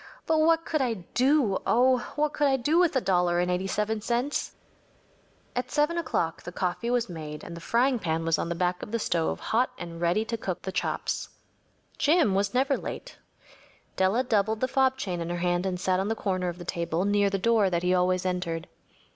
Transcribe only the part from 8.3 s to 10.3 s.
on the back of the stove hot and ready